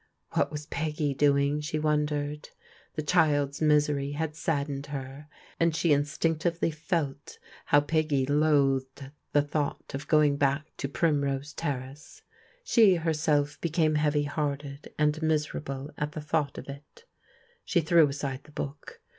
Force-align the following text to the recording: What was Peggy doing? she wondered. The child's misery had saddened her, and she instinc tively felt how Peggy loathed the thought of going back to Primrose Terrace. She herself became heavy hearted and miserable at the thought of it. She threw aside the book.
What 0.31 0.49
was 0.51 0.65
Peggy 0.65 1.13
doing? 1.13 1.61
she 1.61 1.77
wondered. 1.77 2.49
The 2.95 3.03
child's 3.03 3.61
misery 3.61 4.13
had 4.13 4.35
saddened 4.35 4.87
her, 4.87 5.27
and 5.59 5.75
she 5.75 5.89
instinc 5.91 6.37
tively 6.39 6.73
felt 6.73 7.37
how 7.65 7.81
Peggy 7.81 8.25
loathed 8.25 9.11
the 9.31 9.43
thought 9.43 9.93
of 9.93 10.07
going 10.07 10.37
back 10.37 10.75
to 10.77 10.89
Primrose 10.89 11.53
Terrace. 11.53 12.23
She 12.63 12.95
herself 12.95 13.61
became 13.61 13.93
heavy 13.93 14.23
hearted 14.23 14.91
and 14.97 15.21
miserable 15.21 15.91
at 15.99 16.13
the 16.13 16.21
thought 16.21 16.57
of 16.57 16.67
it. 16.67 17.05
She 17.63 17.79
threw 17.79 18.07
aside 18.07 18.45
the 18.45 18.51
book. 18.51 19.01